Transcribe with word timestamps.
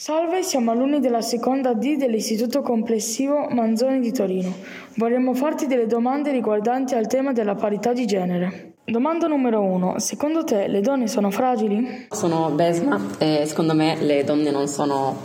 Salve, 0.00 0.42
siamo 0.42 0.70
alunni 0.70 0.98
della 0.98 1.20
seconda 1.20 1.74
D 1.74 1.98
dell'Istituto 1.98 2.62
Complessivo 2.62 3.48
Manzoni 3.50 4.00
di 4.00 4.10
Torino. 4.12 4.50
Vorremmo 4.94 5.34
farti 5.34 5.66
delle 5.66 5.86
domande 5.86 6.30
riguardanti 6.30 6.94
al 6.94 7.06
tema 7.06 7.34
della 7.34 7.54
parità 7.54 7.92
di 7.92 8.06
genere. 8.06 8.76
Domanda 8.82 9.26
numero 9.26 9.60
uno. 9.60 9.98
Secondo 9.98 10.42
te 10.42 10.68
le 10.68 10.80
donne 10.80 11.06
sono 11.06 11.30
fragili? 11.30 12.06
Sono 12.08 12.48
Besma 12.48 12.98
e 13.18 13.42
secondo 13.44 13.74
me 13.74 13.98
le 14.00 14.24
donne 14.24 14.50
non 14.50 14.68
sono 14.68 15.16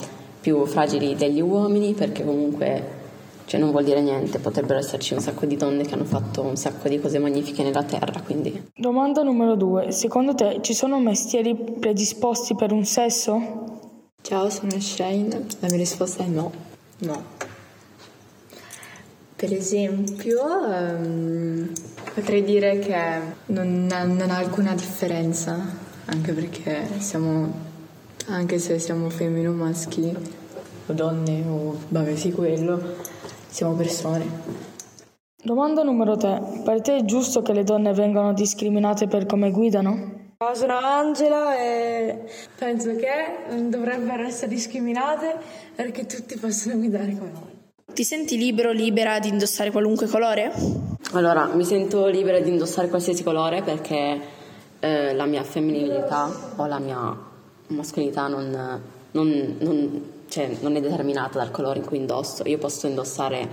più 0.41 0.65
fragili 0.65 1.15
degli 1.15 1.39
uomini 1.39 1.93
perché 1.93 2.25
comunque 2.25 3.03
cioè 3.45 3.61
non 3.61 3.71
vuol 3.71 3.85
dire 3.85 4.01
niente, 4.01 4.39
potrebbero 4.39 4.79
esserci 4.79 5.13
un 5.13 5.21
sacco 5.21 5.45
di 5.45 5.55
donne 5.55 5.85
che 5.85 5.93
hanno 5.93 6.03
fatto 6.03 6.41
un 6.41 6.57
sacco 6.57 6.89
di 6.89 6.99
cose 6.99 7.17
magnifiche 7.17 7.63
nella 7.63 7.83
terra, 7.83 8.19
quindi. 8.19 8.71
Domanda 8.75 9.23
numero 9.23 9.55
due. 9.55 9.91
Secondo 9.93 10.35
te 10.35 10.57
ci 10.59 10.73
sono 10.73 10.99
mestieri 10.99 11.55
predisposti 11.55 12.55
per 12.55 12.73
un 12.73 12.83
sesso? 12.83 13.74
Ciao, 14.25 14.49
sono 14.49 14.71
Shane. 14.79 15.45
La 15.59 15.67
mia 15.67 15.77
risposta 15.77 16.23
è 16.23 16.25
no. 16.25 16.51
No. 17.01 17.23
Per 19.35 19.53
esempio, 19.53 20.41
um, 20.41 21.71
potrei 22.11 22.43
dire 22.43 22.79
che 22.79 22.95
non 23.53 23.87
ha, 23.91 24.03
non 24.03 24.31
ha 24.31 24.37
alcuna 24.37 24.73
differenza, 24.73 25.63
anche 26.05 26.33
perché 26.33 26.87
siamo, 26.97 27.53
anche 28.25 28.57
se 28.57 28.79
siamo 28.79 29.11
femmine 29.11 29.47
o 29.47 29.51
maschi, 29.51 30.11
o 30.87 30.91
donne, 30.91 31.43
o 31.47 31.77
vabbè 31.89 32.15
sì 32.15 32.31
quello, 32.31 32.95
siamo 33.47 33.75
persone. 33.75 34.25
Domanda 35.39 35.83
numero 35.83 36.17
3. 36.17 36.61
Per 36.63 36.81
te 36.81 36.95
è 36.95 37.05
giusto 37.05 37.43
che 37.43 37.53
le 37.53 37.63
donne 37.63 37.93
vengano 37.93 38.33
discriminate 38.33 39.05
per 39.05 39.27
come 39.27 39.51
guidano? 39.51 40.24
Ciao, 40.37 40.53
sono 40.53 40.77
Angela 40.77 41.57
e 41.57 42.25
penso 42.57 42.93
che 42.97 43.69
dovrebbero 43.69 44.23
essere 44.23 44.49
discriminate 44.49 45.33
perché 45.73 46.05
tutti 46.05 46.37
possono 46.37 46.75
guidare 46.75 47.15
come 47.17 47.31
noi. 47.31 47.93
Ti 47.93 48.03
senti 48.03 48.37
libero 48.37 48.71
o 48.71 48.71
libera 48.73 49.17
di 49.19 49.29
indossare 49.29 49.71
qualunque 49.71 50.07
colore? 50.07 50.51
Allora, 51.13 51.45
mi 51.53 51.63
sento 51.63 52.07
libera 52.07 52.41
di 52.41 52.49
indossare 52.49 52.89
qualsiasi 52.89 53.23
colore 53.23 53.61
perché 53.61 54.19
eh, 54.81 55.13
la 55.13 55.25
mia 55.25 55.43
femminilità 55.43 56.29
o 56.57 56.65
la 56.65 56.79
mia 56.79 57.17
mascolinità 57.67 58.27
non, 58.27 58.81
non, 59.11 59.55
non 59.59 60.11
cioè, 60.27 60.57
non 60.59 60.75
è 60.75 60.81
determinata 60.81 61.39
dal 61.39 61.51
colore 61.51 61.79
in 61.79 61.85
cui 61.85 61.95
indosso. 61.95 62.43
Io 62.45 62.57
posso 62.57 62.87
indossare 62.87 63.47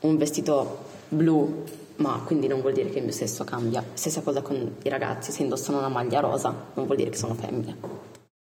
un 0.00 0.16
vestito 0.16 0.78
blu, 1.10 1.62
ma 2.02 2.20
quindi 2.26 2.48
non 2.48 2.60
vuol 2.60 2.72
dire 2.72 2.90
che 2.90 2.98
il 2.98 3.04
mio 3.04 3.12
sesso 3.12 3.44
cambia. 3.44 3.82
Stessa 3.94 4.20
cosa 4.20 4.42
con 4.42 4.74
i 4.82 4.88
ragazzi, 4.88 5.30
se 5.30 5.42
indossano 5.42 5.78
una 5.78 5.88
maglia 5.88 6.20
rosa, 6.20 6.52
non 6.74 6.84
vuol 6.84 6.98
dire 6.98 7.10
che 7.10 7.16
sono 7.16 7.34
femmine. 7.34 7.76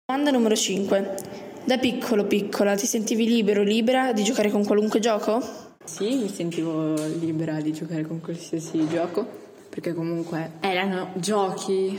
Domanda 0.05 0.31
numero 0.31 0.55
5. 0.55 1.15
Da 1.63 1.77
piccolo 1.77 2.25
piccola 2.25 2.75
ti 2.75 2.87
sentivi 2.87 3.27
libero 3.27 3.61
o 3.61 3.63
libera 3.63 4.11
di 4.13 4.23
giocare 4.23 4.49
con 4.49 4.65
qualunque 4.65 4.99
gioco? 4.99 5.41
Sì, 5.83 6.15
mi 6.15 6.27
sentivo 6.27 6.95
libera 7.19 7.61
di 7.61 7.71
giocare 7.71 8.01
con 8.01 8.19
qualsiasi 8.19 8.87
gioco, 8.87 9.25
perché 9.69 9.93
comunque 9.93 10.53
erano 10.59 11.09
giochi 11.13 11.97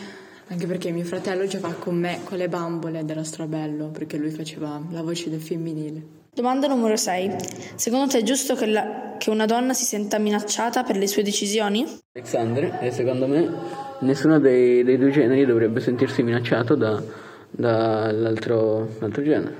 anche 0.48 0.66
perché 0.66 0.90
mio 0.90 1.04
fratello 1.04 1.46
giocava 1.46 1.74
con 1.74 1.96
me 1.96 2.20
con 2.24 2.36
le 2.36 2.48
bambole 2.48 3.04
della 3.04 3.24
Strabello, 3.24 3.86
perché 3.86 4.18
lui 4.18 4.30
faceva 4.30 4.80
la 4.90 5.02
voce 5.02 5.30
del 5.30 5.40
femminile. 5.40 6.20
Domanda 6.34 6.66
numero 6.66 6.96
6. 6.96 7.30
Secondo 7.74 8.06
te 8.10 8.20
è 8.20 8.22
giusto 8.22 8.54
che, 8.54 8.64
la, 8.64 9.16
che 9.18 9.28
una 9.28 9.44
donna 9.44 9.74
si 9.74 9.84
senta 9.84 10.16
minacciata 10.16 10.82
per 10.82 10.96
le 10.96 11.06
sue 11.06 11.22
decisioni? 11.22 11.84
Alexandre, 12.14 12.78
e 12.80 12.90
secondo 12.90 13.26
me 13.26 13.50
nessuno 13.98 14.40
dei, 14.40 14.82
dei 14.82 14.96
due 14.96 15.10
generi 15.10 15.44
dovrebbe 15.44 15.80
sentirsi 15.80 16.22
minacciato 16.22 16.74
da, 16.74 17.02
dall'altro, 17.50 18.88
dall'altro 18.94 19.22
genere 19.22 19.54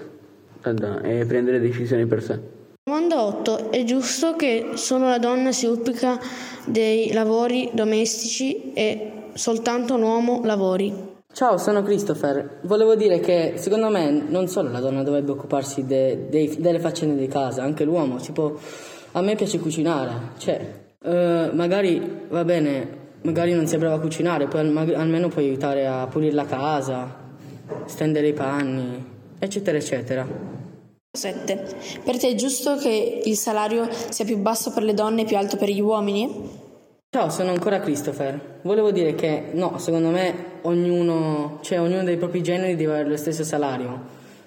da, 0.62 0.72
da, 0.72 1.00
e 1.03 1.27
prendere 1.27 1.60
decisioni 1.60 2.06
per 2.06 2.22
sé. 2.22 2.41
Domanda 2.83 3.22
8. 3.22 3.71
È 3.71 3.84
giusto 3.84 4.34
che 4.34 4.71
solo 4.72 5.09
la 5.09 5.19
donna 5.19 5.53
si 5.53 5.66
occupa 5.66 6.19
dei 6.65 7.12
lavori 7.12 7.69
domestici 7.75 8.72
e 8.72 9.12
soltanto 9.34 9.97
un 9.97 10.03
uomo 10.04 10.41
lavori. 10.43 11.12
Ciao, 11.34 11.56
sono 11.56 11.82
Christopher. 11.82 12.59
Volevo 12.65 12.94
dire 12.94 13.19
che 13.19 13.54
secondo 13.56 13.88
me 13.88 14.10
non 14.10 14.48
solo 14.48 14.69
la 14.70 14.81
donna 14.81 15.03
dovrebbe 15.03 15.31
occuparsi 15.31 15.87
de, 15.87 16.28
de, 16.28 16.56
delle 16.59 16.78
faccende 16.78 17.19
di 17.19 17.26
casa, 17.26 17.62
anche 17.62 17.84
l'uomo. 17.84 18.16
Tipo, 18.16 18.59
a 19.12 19.22
me 19.22 19.34
piace 19.34 19.59
cucinare. 19.59 20.12
Cioè, 20.37 20.75
eh, 21.03 21.50
magari 21.54 22.26
va 22.28 22.44
bene, 22.44 22.87
magari 23.22 23.54
non 23.54 23.66
sei 23.66 23.78
brava 23.78 23.94
a 23.94 24.00
cucinare, 24.00 24.47
poi 24.47 24.60
al, 24.60 24.94
almeno 24.94 25.28
puoi 25.28 25.47
aiutare 25.47 25.87
a 25.87 26.06
pulire 26.06 26.34
la 26.34 26.44
casa, 26.44 27.16
stendere 27.87 28.28
i 28.28 28.34
panni, 28.34 29.03
eccetera, 29.38 29.78
eccetera. 29.78 30.28
7. 31.15 31.66
Per 32.04 32.19
te 32.19 32.28
è 32.28 32.34
giusto 32.34 32.76
che 32.76 33.22
il 33.25 33.37
salario 33.37 33.88
sia 34.10 34.26
più 34.26 34.37
basso 34.37 34.71
per 34.71 34.82
le 34.82 34.92
donne 34.92 35.22
e 35.22 35.25
più 35.25 35.38
alto 35.38 35.56
per 35.56 35.71
gli 35.71 35.81
uomini? 35.81 36.60
Ciao, 37.15 37.28
sono 37.28 37.50
ancora 37.50 37.78
Christopher. 37.78 38.61
Volevo 38.62 38.91
dire 38.91 39.15
che 39.15 39.50
no, 39.53 39.77
secondo 39.77 40.09
me 40.09 40.61
ognuno, 40.62 41.59
cioè 41.61 41.78
ognuno 41.78 42.05
dei 42.05 42.17
propri 42.17 42.43
generi 42.43 42.75
deve 42.75 42.93
avere 42.93 43.11
lo 43.11 43.19
stesso 43.19 43.45
salario. 43.45 44.00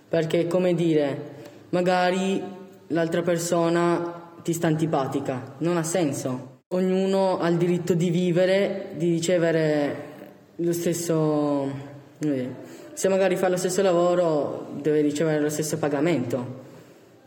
Perché 0.09 0.47
come 0.47 0.73
dire, 0.73 1.33
magari 1.69 2.41
l'altra 2.87 3.21
persona 3.21 4.31
ti 4.41 4.51
sta 4.51 4.65
antipatica, 4.65 5.57
non 5.59 5.77
ha 5.77 5.83
senso. 5.83 6.61
Ognuno 6.69 7.37
ha 7.37 7.47
il 7.49 7.57
diritto 7.57 7.93
di 7.93 8.09
vivere, 8.09 8.93
di 8.95 9.11
ricevere 9.11 9.95
lo 10.55 10.73
stesso 10.73 11.69
se 12.93 13.07
magari 13.09 13.35
fa 13.35 13.47
lo 13.47 13.57
stesso 13.57 13.83
lavoro 13.83 14.69
deve 14.81 15.01
ricevere 15.01 15.39
lo 15.39 15.49
stesso 15.49 15.77
pagamento. 15.77 16.63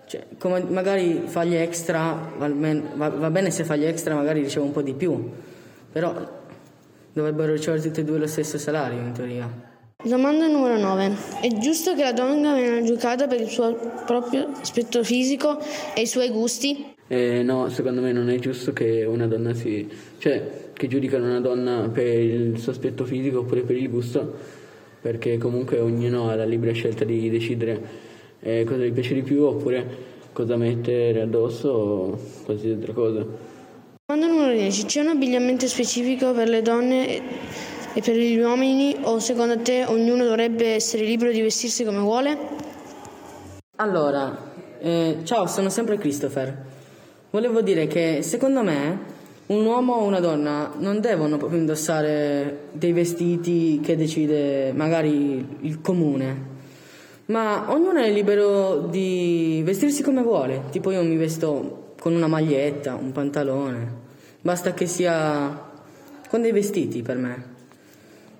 Cioè, 0.08 0.24
come 0.38 0.62
magari 0.62 1.24
fagli 1.26 1.54
extra, 1.54 2.32
va, 2.38 2.48
va, 3.10 3.30
bene 3.30 3.50
se 3.50 3.62
fagli 3.64 3.84
extra 3.84 4.14
magari 4.14 4.40
riceve 4.40 4.64
un 4.64 4.72
po' 4.72 4.80
di 4.80 4.94
più, 4.94 5.30
però 5.92 6.14
dovrebbero 7.12 7.52
ricevere 7.52 7.82
tutti 7.82 8.00
e 8.00 8.04
due 8.04 8.16
lo 8.16 8.26
stesso 8.26 8.56
salario 8.56 9.00
in 9.00 9.12
teoria. 9.12 9.66
Domanda 10.02 10.46
numero 10.46 10.78
9. 10.78 11.16
È 11.42 11.48
giusto 11.58 11.94
che 11.94 12.04
la 12.04 12.12
donna 12.12 12.54
venga 12.54 12.82
giudicata 12.82 13.26
per 13.26 13.42
il 13.42 13.48
suo 13.48 13.76
proprio 14.06 14.48
aspetto 14.58 15.04
fisico 15.04 15.58
e 15.94 16.00
i 16.00 16.06
suoi 16.06 16.30
gusti? 16.30 16.94
Eh, 17.06 17.42
no, 17.42 17.68
secondo 17.68 18.00
me 18.00 18.10
non 18.10 18.30
è 18.30 18.38
giusto 18.38 18.72
che 18.72 19.04
una 19.04 19.26
donna 19.26 19.52
si... 19.52 19.90
cioè 20.16 20.70
che 20.72 20.86
giudicano 20.86 21.26
una 21.26 21.40
donna 21.40 21.86
per 21.92 22.06
il 22.06 22.58
suo 22.58 22.72
aspetto 22.72 23.04
fisico 23.04 23.40
oppure 23.40 23.60
per 23.60 23.76
il 23.76 23.90
gusto, 23.90 24.36
perché 25.02 25.36
comunque 25.36 25.80
ognuno 25.80 26.30
ha 26.30 26.34
la 26.34 26.46
libera 26.46 26.72
scelta 26.72 27.04
di 27.04 27.28
decidere 27.28 28.06
eh, 28.40 28.64
cosa 28.64 28.82
gli 28.82 28.92
piace 28.92 29.14
di 29.14 29.22
più 29.22 29.42
oppure 29.42 29.86
cosa 30.32 30.56
mettere 30.56 31.22
addosso 31.22 31.68
o 31.68 32.18
qualsiasi 32.44 32.74
altra 32.74 32.92
cosa. 32.92 33.26
Domanda 34.06 34.32
numero 34.32 34.52
10. 34.52 34.86
C'è 34.86 35.00
un 35.00 35.08
abbigliamento 35.08 35.66
specifico 35.66 36.32
per 36.32 36.48
le 36.48 36.62
donne 36.62 37.22
e 37.92 38.00
per 38.00 38.16
gli 38.16 38.38
uomini 38.38 38.96
o 39.02 39.18
secondo 39.18 39.58
te 39.58 39.84
ognuno 39.84 40.24
dovrebbe 40.24 40.74
essere 40.74 41.04
libero 41.04 41.32
di 41.32 41.40
vestirsi 41.40 41.84
come 41.84 41.98
vuole? 41.98 42.38
Allora, 43.76 44.52
eh, 44.80 45.18
ciao, 45.24 45.46
sono 45.46 45.68
sempre 45.68 45.98
Christopher. 45.98 46.64
Volevo 47.30 47.60
dire 47.60 47.86
che 47.86 48.22
secondo 48.22 48.62
me 48.62 49.16
un 49.46 49.64
uomo 49.64 49.94
o 49.94 50.04
una 50.04 50.20
donna 50.20 50.72
non 50.78 51.00
devono 51.00 51.36
proprio 51.36 51.58
indossare 51.58 52.68
dei 52.72 52.92
vestiti 52.92 53.80
che 53.82 53.96
decide 53.96 54.72
magari 54.72 55.58
il 55.60 55.80
comune, 55.80 56.56
ma 57.28 57.70
ognuno 57.70 58.00
è 58.00 58.10
libero 58.10 58.86
di 58.90 59.60
vestirsi 59.64 60.02
come 60.02 60.22
vuole. 60.22 60.64
Tipo 60.70 60.90
io 60.90 61.02
mi 61.02 61.16
vesto 61.16 61.94
con 62.00 62.14
una 62.14 62.26
maglietta, 62.26 62.94
un 62.94 63.12
pantalone. 63.12 64.06
Basta 64.40 64.72
che 64.72 64.86
sia 64.86 65.66
con 66.28 66.42
dei 66.42 66.52
vestiti 66.52 67.02
per 67.02 67.16
me. 67.16 67.56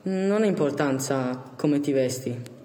Non 0.03 0.43
ha 0.43 0.47
importanza 0.47 1.53
come 1.57 1.81
ti 1.81 1.93
vesti. 1.93 2.58